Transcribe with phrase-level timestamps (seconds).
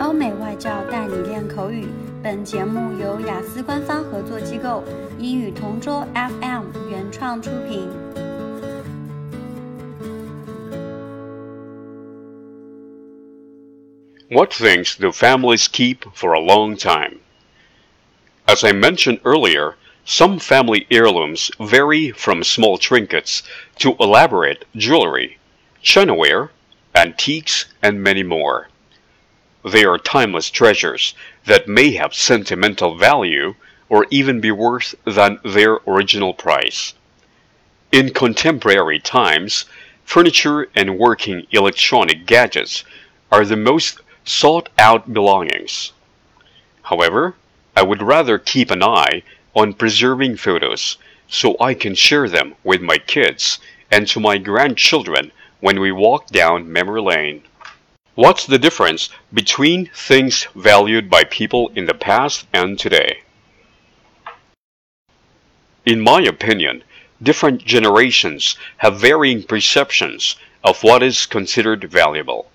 [0.00, 1.86] 欧美外教带你练口语。
[2.22, 4.82] 本节目由雅思官方合作机构
[5.18, 7.88] 英语同桌 FM 原创出品。
[14.30, 17.20] What things do families keep for a long time?
[18.46, 19.74] As I mentioned earlier,
[20.06, 23.42] some family heirlooms vary from small trinkets
[23.80, 25.38] to elaborate jewelry,
[25.82, 26.48] chinaware,
[26.94, 28.68] antiques, and many more.
[29.63, 31.13] They are timeless treasures
[31.45, 33.55] that may have sentimental value
[33.89, 36.93] or even be worse than their original price.
[37.91, 39.65] In contemporary times,
[40.05, 42.83] furniture and working electronic gadgets
[43.31, 45.91] are the most sought out belongings.
[46.83, 47.35] However,
[47.75, 49.23] I would rather keep an eye
[49.55, 53.59] on preserving photos so I can share them with my kids
[53.91, 57.43] and to my grandchildren when we walk down memory lane.
[58.19, 63.21] What's the difference between things valued by people in the past and today?
[65.85, 66.83] In my opinion,
[67.23, 70.35] different generations have varying perceptions
[70.65, 72.51] of what is considered valuable.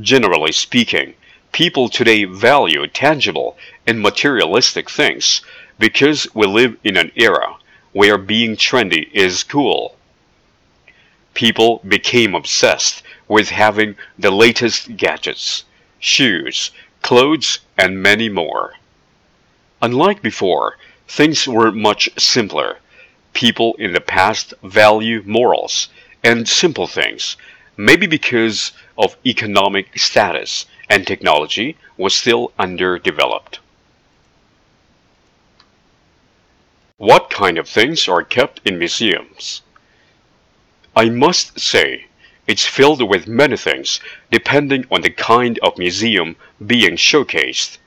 [0.00, 1.14] Generally speaking,
[1.52, 5.42] people today value tangible and materialistic things
[5.78, 7.54] because we live in an era
[7.92, 9.94] where being trendy is cool.
[11.34, 15.64] People became obsessed with having the latest gadgets,
[16.00, 18.72] shoes, clothes, and many more.
[19.80, 22.78] Unlike before, things were much simpler.
[23.32, 25.90] People in the past value morals
[26.24, 27.36] and simple things,
[27.76, 33.60] maybe because of economic status and technology was still underdeveloped.
[36.96, 39.62] What kind of things are kept in museums?
[40.96, 42.06] I must say,
[42.50, 44.00] it's filled with many things
[44.32, 46.34] depending on the kind of museum
[46.66, 47.78] being showcased.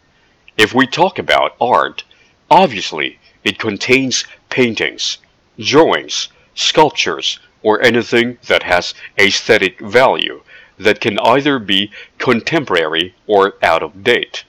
[0.58, 2.06] If we talk about art,
[2.50, 5.18] obviously it contains paintings,
[5.60, 10.42] drawings, sculptures, or anything that has aesthetic value
[10.78, 14.46] that can either be contemporary or out of date.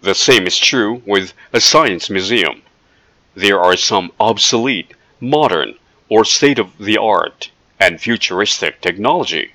[0.00, 2.62] The same is true with a science museum.
[3.34, 5.74] There are some obsolete, modern,
[6.08, 9.52] or state of the art and futuristic technology.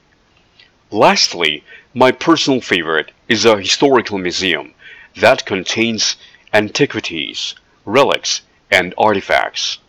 [0.92, 4.74] Lastly, my personal favorite is a historical museum
[5.18, 6.16] that contains
[6.54, 7.56] antiquities,
[7.86, 9.80] relics, and artifacts.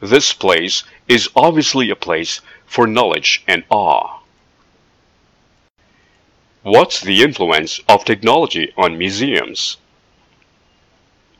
[0.00, 4.20] This place is obviously a place for knowledge and awe.
[6.62, 9.76] What's the influence of technology on museums?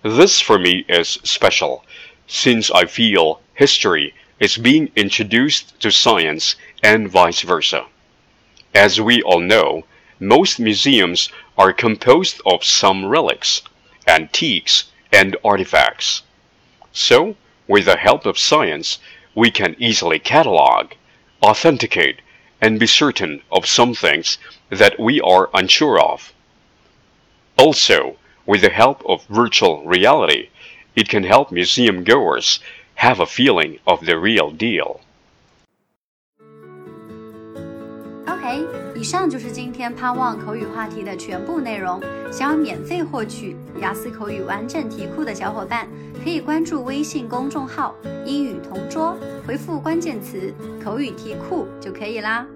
[0.03, 1.85] This for me is special,
[2.27, 7.87] since I feel history is being introduced to science and vice versa.
[8.75, 9.85] As we all know,
[10.19, 13.63] most museums are composed of some relics,
[14.07, 16.23] antiques, and artifacts.
[16.93, 17.37] So,
[17.69, 18.99] with the help of science,
[19.35, 20.93] we can easily catalog,
[21.43, 22.21] authenticate,
[22.61, 24.39] and be certain of some things
[24.71, 26.33] that we are unsure of.
[27.59, 28.17] Also,
[28.47, 30.49] with the help of virtual reality,
[30.97, 32.61] it can help museum goers
[32.97, 35.01] have a feeling of the real deal.
[38.27, 42.01] OK，以上就是今天盼望口语话题的全部内容。
[42.33, 45.87] 想要免费获取雅思口语完整题库的小伙伴，
[46.23, 47.95] 可以关注微信公众号
[48.27, 49.17] “英语同桌”，
[49.47, 52.47] 回复关键词“口语题库”就可以啦。